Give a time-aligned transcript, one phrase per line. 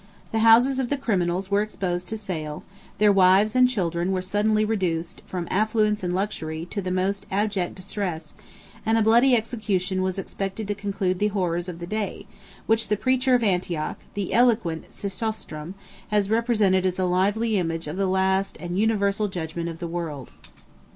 [0.31, 2.63] The houses of the criminals were exposed to sale,
[2.97, 7.75] their wives and children were suddenly reduced, from affluence and luxury, to the most abject
[7.75, 8.33] distress;
[8.83, 12.27] and a bloody execution was expected to conclude the horrors of the day, 88
[12.65, 15.75] which the preacher of Antioch, the eloquent Chrysostom,
[16.07, 20.31] has represented as a lively image of the last and universal judgment of the world.